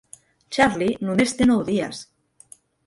Charlie 0.57 0.97
només 1.11 1.37
té 1.43 1.49
nou 1.51 1.63
dies… 1.71 2.05